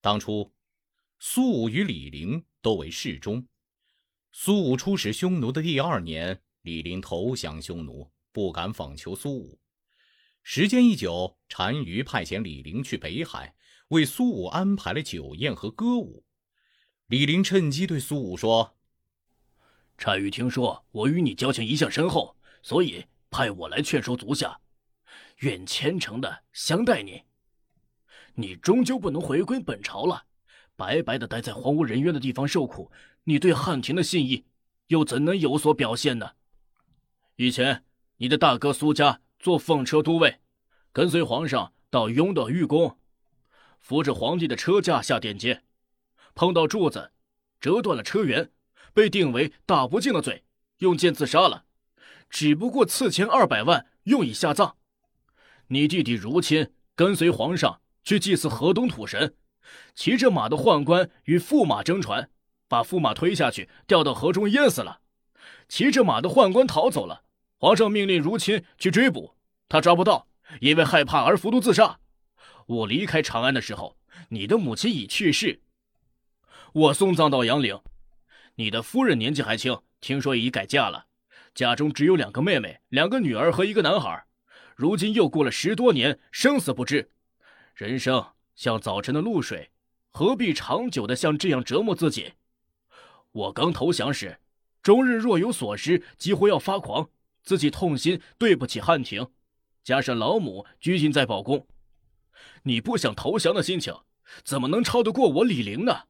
[0.00, 0.52] 当初，
[1.18, 3.46] 苏武与李陵都为侍中。
[4.32, 9.58] 苏武出使匈奴的第二年，李陵投降匈奴，不敢访求苏武。
[10.42, 13.54] 时间一久，单于派遣李陵去北海，
[13.88, 16.24] 为苏武安排了酒宴和歌舞。
[17.06, 18.76] 李陵趁机对苏武说
[19.96, 24.60] ：“单于听说我与你交情一向深厚，所以派我来劝说足下，
[25.38, 27.22] 愿虔诚的相待你。
[28.36, 30.24] 你终究不能回归本朝了，
[30.76, 32.90] 白白的待在荒无人烟的地方受苦，
[33.24, 34.46] 你对汉廷的信义
[34.86, 36.32] 又怎能有所表现呢？
[37.36, 37.84] 以前
[38.16, 40.40] 你的大哥苏家。”做奉车都尉，
[40.92, 42.98] 跟随皇上到雍的御宫，
[43.78, 45.62] 扶着皇帝的车驾下殿阶，
[46.34, 47.12] 碰到柱子，
[47.60, 48.48] 折断了车辕，
[48.94, 50.44] 被定为大不敬的罪，
[50.78, 51.66] 用剑自杀了。
[52.30, 54.78] 只不过赐钱二百万，用以下葬。
[55.68, 59.34] 你弟弟如亲跟随皇上去祭祀河东土神，
[59.92, 62.30] 骑着马的宦官与驸马争船，
[62.68, 65.00] 把驸马推下去，掉到河中淹死了。
[65.68, 67.24] 骑着马的宦官逃走了。
[67.58, 69.34] 皇上命令如亲去追捕，
[69.68, 70.28] 他抓不到，
[70.60, 71.98] 因为害怕而服毒自杀。
[72.66, 75.60] 我离开长安的时候，你的母亲已去世。
[76.72, 77.76] 我送葬到杨陵，
[78.54, 81.06] 你的夫人年纪还轻，听说已改嫁了，
[81.56, 84.24] 家中只有两个妹妹、两个女儿和一个男孩。
[84.76, 87.10] 如今又过了十多年，生死不知。
[87.76, 89.70] 人生像早晨的露水，
[90.10, 92.32] 何必长久的像这样折磨自己？
[93.32, 94.40] 我刚投降时，
[94.82, 97.10] 终日若有所失，几乎要发狂。
[97.42, 99.28] 自己痛心，对不起汉庭，
[99.84, 101.66] 加上老母拘禁在宝宫，
[102.62, 103.94] 你不想投降的心情，
[104.42, 106.04] 怎么能超得过我李陵呢？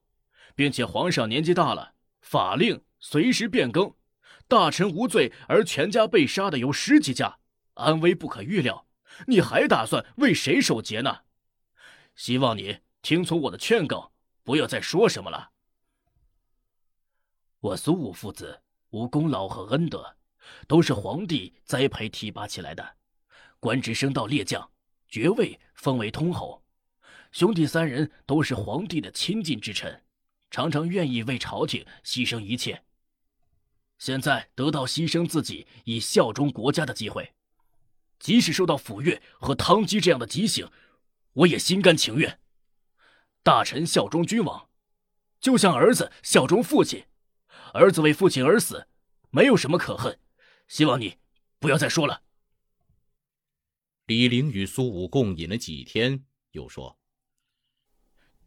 [0.54, 3.92] 并且皇上年纪大了，法令随时变更，
[4.46, 7.38] 大臣无罪而全家被杀的有十几家，
[7.74, 8.86] 安危不可预料。
[9.26, 11.22] 你还打算为谁守节呢？
[12.16, 15.52] 希望你听从我的劝告，不要再说什么了。
[17.60, 20.16] 我苏武父子无功劳和恩德。
[20.68, 22.96] 都是皇帝栽培提拔起来的，
[23.58, 24.70] 官职升到列将，
[25.08, 26.62] 爵位封为通侯。
[27.32, 30.04] 兄弟三人都是皇帝的亲近之臣，
[30.48, 32.80] 常常愿意为朝廷牺牲一切。
[33.98, 37.34] 现在得到牺牲自己以效忠国家的机会，
[38.20, 40.70] 即使受到抚越和汤基这样的极刑，
[41.36, 42.40] 我也心甘情愿。
[43.42, 44.70] 大臣效忠君王，
[45.38, 47.04] 就像儿子效忠父亲，
[47.74, 48.88] 儿子为父亲而死，
[49.30, 50.18] 没有什么可恨。
[50.66, 51.18] 希望你
[51.58, 52.22] 不要再说了。
[54.06, 56.98] 李陵与苏武共饮了几天，又说：“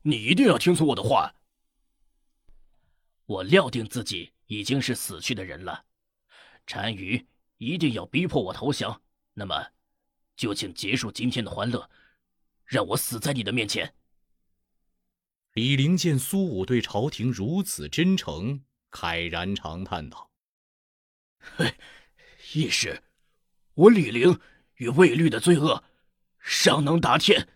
[0.01, 1.35] 你一定要听从我的话。
[3.25, 5.85] 我料定自己已经是死去的人了，
[6.65, 7.27] 单于
[7.57, 9.01] 一定要逼迫我投降。
[9.33, 9.67] 那么，
[10.35, 11.89] 就请结束今天的欢乐，
[12.69, 13.93] 让我死在你的面前。”
[15.53, 20.31] 李陵见苏武对朝廷如此真诚，慨然长叹道
[21.57, 21.73] ：“嘿。”
[22.53, 23.03] 亦是，
[23.75, 24.39] 我李陵
[24.77, 25.83] 与魏律的罪恶，
[26.39, 27.47] 尚能达天。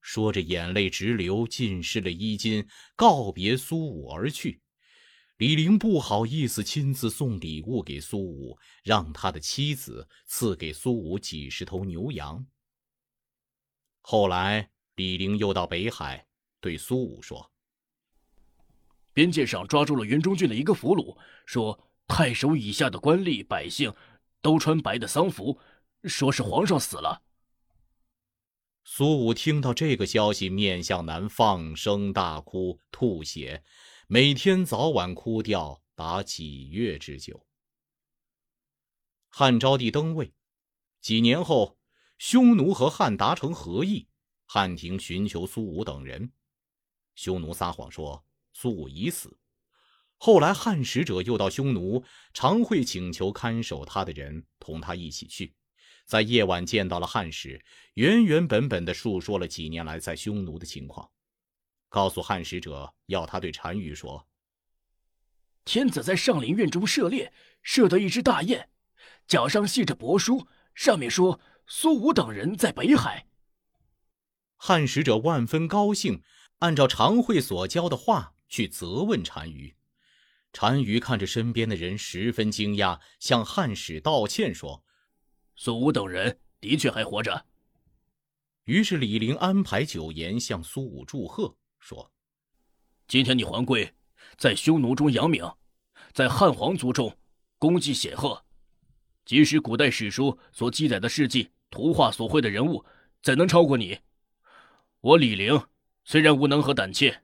[0.00, 2.66] 说着，眼泪直流，浸湿了衣襟，
[2.96, 4.62] 告别苏武而去。
[5.36, 12.46] 李陵不好意思亲自送礼物给苏武，让他的妻子赐给苏武几十头牛羊。
[14.10, 16.26] 后来，李陵又到北海，
[16.60, 17.52] 对苏武说
[19.12, 21.14] ：“边界上抓住了云中郡的一个俘虏，
[21.44, 23.94] 说。”太守以下的官吏百姓，
[24.40, 25.60] 都穿白的丧服，
[26.04, 27.22] 说是皇上死了。
[28.82, 33.62] 苏武听到这个消息，面向南，放声大哭，吐血，
[34.06, 37.46] 每天早晚哭掉达几月之久。
[39.28, 40.32] 汉昭帝登位，
[41.02, 41.77] 几年后，
[42.18, 44.08] 匈奴和汉达成和议，
[44.44, 46.32] 汉庭寻求苏武等人，
[47.14, 49.38] 匈奴撒谎说苏武已死。
[50.16, 55.54] 后来，汉使者又到匈奴，常会请求看守他的人同他一起去。
[56.06, 57.64] 在夜晚见到了汉使，
[57.94, 61.08] 原原本本的述说了几年来在匈奴的情况，
[61.88, 64.26] 告诉汉使者要他对单于说
[65.64, 67.32] ：“天子在上林苑中射猎，
[67.62, 68.68] 射得一只大雁，
[69.28, 71.38] 脚上系着帛书，上面说
[71.68, 73.26] 苏武等人在北海。”
[74.56, 76.22] 汉使者万分高兴，
[76.58, 79.76] 按照常惠所教的话去责问单于。
[80.50, 84.82] 单于看着身边的人，十分惊讶，向汉使道歉说
[85.54, 87.46] ：“苏武等人的确还活着。”
[88.64, 92.10] 于是李陵安排酒宴向苏武祝贺，说
[93.06, 93.94] ：“今天你还贵，
[94.36, 95.48] 在匈奴中扬名，
[96.12, 97.16] 在汉皇族中
[97.58, 98.44] 功绩显赫。
[99.24, 102.84] 即使古代史书所记载的事迹、图画所绘的人物，
[103.22, 103.98] 怎能超过你？
[105.00, 105.66] 我李陵
[106.04, 107.22] 虽然无能和胆怯，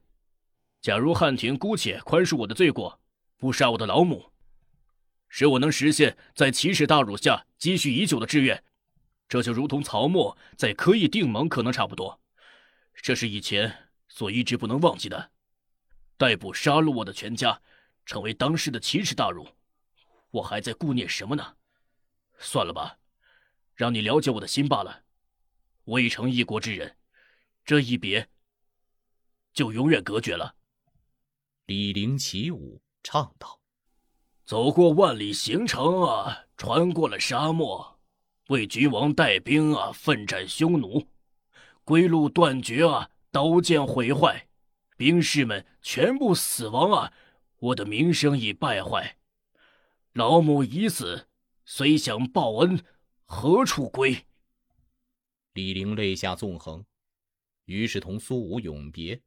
[0.81, 3.01] 假如汉庭姑且宽恕我的罪过，
[3.37, 4.31] 不杀我的老母，
[5.27, 8.63] 使我能实现在奇耻大辱下积蓄已久的志愿，
[9.27, 12.21] 这就如同曹沫在科邑定盟可能差不多。
[12.93, 15.31] 这是以前所一直不能忘记的。
[16.17, 17.61] 逮捕杀戮我的全家，
[18.05, 19.47] 成为当时的奇耻大辱，
[20.31, 21.55] 我还在顾念什么呢？
[22.37, 22.97] 算了吧，
[23.75, 25.03] 让你了解我的心罢了。
[25.83, 26.97] 我已成一国之人，
[27.63, 28.27] 这一别。
[29.53, 30.55] 就永远隔绝了。
[31.65, 33.61] 李陵起舞唱道
[34.45, 37.99] ：“走过万里行程啊，穿过了沙漠，
[38.49, 41.07] 为君王带兵啊，奋战匈奴，
[41.83, 44.47] 归路断绝啊，刀剑毁坏，
[44.97, 47.13] 兵士们全部死亡啊，
[47.57, 49.17] 我的名声已败坏。
[50.11, 51.27] 老母已死，
[51.63, 52.83] 虽想报恩，
[53.25, 54.25] 何处归？”
[55.53, 56.85] 李陵泪下纵横，
[57.65, 59.21] 于是同苏武永别。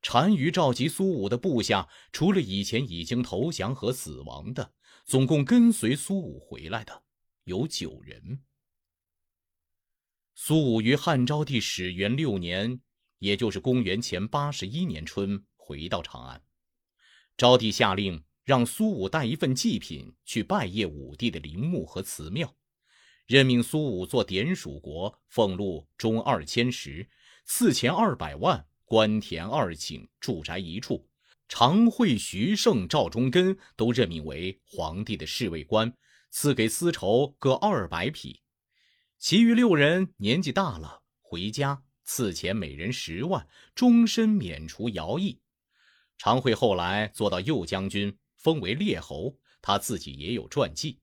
[0.00, 4.74] 单于召集苏武的部下，除了以前已经投降和死亡的，
[5.06, 7.04] 总共跟随苏武回来的
[7.44, 8.42] 有九人。
[10.34, 12.80] 苏武于汉昭帝始元六年，
[13.20, 16.42] 也就是公元前八十一年春，回到长安。
[17.36, 22.54] 昭帝下令让苏武带一份祭品去拜谒武帝的陵墓和祠庙，
[23.26, 27.08] 任命苏武做典属国，俸禄中二千石，
[27.44, 28.66] 赐钱二百万。
[28.86, 31.08] 官田二顷，住宅一处，
[31.48, 35.92] 常惠、徐盛、赵忠根都任命为皇帝的侍卫官，
[36.30, 38.42] 赐给丝绸各二百匹。
[39.18, 45.40] 其余六人年纪大了，回家赐钱每人十万，终身免除徭役。
[46.18, 51.00] 常惠后来做到右将军，封为列侯，他自己也有传记。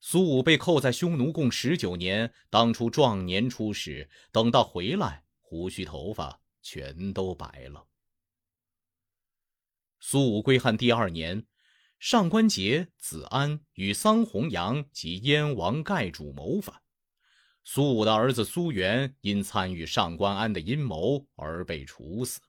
[0.00, 6.40] 苏武被扣在匈奴共十九年，当初壮年出使，等到回来，胡须头发。
[6.60, 7.86] 全都白了。
[10.00, 11.46] 苏武归汉第二年，
[11.98, 16.82] 上官桀、子安与桑弘羊及燕王盖主谋反，
[17.64, 22.40] 苏武的儿子苏元因参与上官安的阴谋而被处死。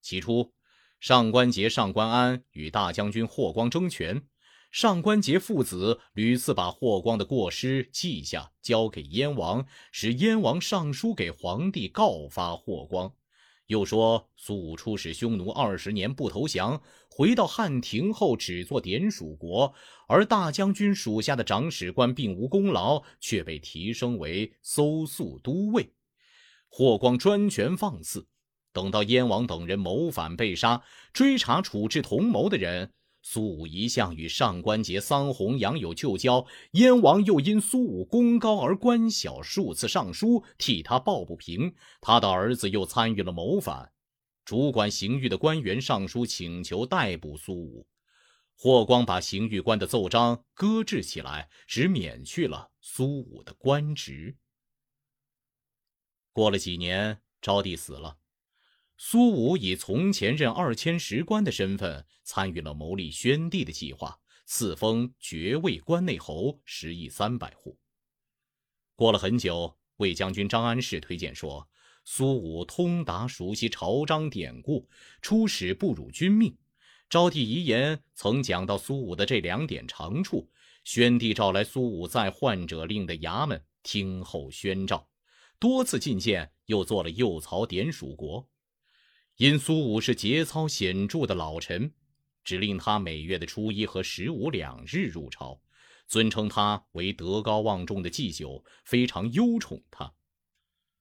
[0.00, 0.54] 起初，
[1.00, 4.26] 上官桀、上官安与大将军霍光争权，
[4.74, 13.14] 上官桀父子屡次把霍光的过失记下，交给燕王，使燕王上书给皇帝告发霍光。
[13.66, 19.72] 又说苏武出使匈奴二十年不投降，回到汉庭后只做典属国，
[20.08, 25.92] 而大将军属下的长史官并无功劳，却被提升为搜粟都尉。
[26.68, 28.26] 霍光专权放肆，
[28.72, 30.82] 等到燕王等人谋反被杀，
[31.12, 32.90] 追查处置同谋的人。
[33.26, 41.74] 苏武一向与上官桀、桑弘羊有旧交，燕王又因苏武功高而官小，数次上书替他抱不平。
[42.02, 43.90] 他的儿子又参与了谋反，
[44.44, 47.88] 主管刑狱的官员上书请求逮捕苏武。
[48.56, 54.36] 霍光把刑狱官的奏章搁置起来，只免去了苏武的官职。
[56.30, 58.18] 过了几年，昭帝死了。
[58.96, 67.78] 苏武以从前任二千石官的身份参与了谋立宣帝的计划，赐封爵位关内侯十邑三百户。
[68.94, 71.68] 过了很久，魏将军张安世推荐说，
[72.04, 74.88] 苏武通达熟悉朝章典故，
[75.20, 76.56] 出使不辱君命。
[77.10, 80.50] 昭帝遗言曾讲到苏武的这两点长处。
[80.84, 85.08] 宣帝召来苏武在患者令的衙门听候宣召，
[85.58, 88.48] 多次觐见，又做了右曹典属国。
[89.36, 91.92] 因苏武是节操显著的老臣，
[92.44, 95.60] 指令他每月的初一和十五两日入朝，
[96.06, 100.14] 尊称他为德高望重的祭酒，非常优宠他。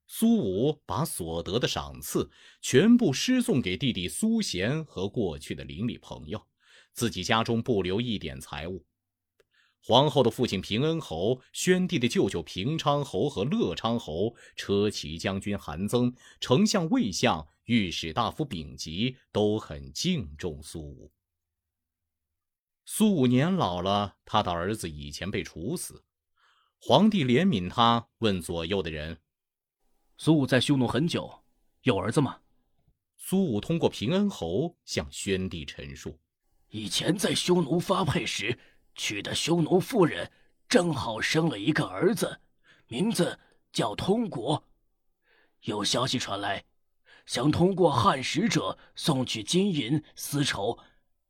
[0.08, 6.44] 苏武把所得的赏赐全部施送给弟弟苏贤和过去的邻里朋友，
[6.92, 8.84] 自己家中不留一点财物。
[9.86, 17.46] 皇后的父亲平恩侯、宣帝的舅舅平昌侯和乐昌侯、车骑将军韩增、丞相魏相。
[17.66, 21.12] 御史大夫丙吉都很敬重苏武。
[22.84, 26.04] 苏武年老了，他的儿子以前被处死，
[26.78, 29.18] 皇帝怜悯他，问左右的人
[30.18, 31.44] ：“苏武在匈奴很久，
[31.84, 32.42] 有儿子吗？”
[33.16, 36.20] 苏武通过平恩侯向宣帝陈述
[36.68, 38.60] ：“以前在匈奴发配时
[38.96, 40.32] 娶的匈奴妇人，
[40.68, 42.40] 正好生了一个儿子，
[42.88, 43.40] 名字
[43.72, 44.66] 叫通国。
[45.62, 46.66] 有消息传来。”
[47.26, 50.78] 想通过汉使者送去金银丝绸，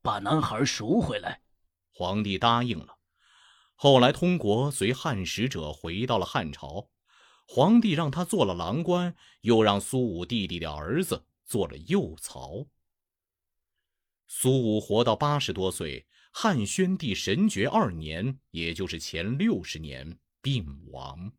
[0.02, 1.42] 把男孩赎回来。
[1.92, 2.98] 皇帝答应了。
[3.76, 6.90] 后来，通国随汉使者回到了汉朝，
[7.48, 12.66] 皇帝让他做了郎官，又让苏武弟弟的儿子做了右曹。
[14.26, 21.32] 苏武活到八十多岁，汉宣帝神爵二年，也就是前六十年，病亡。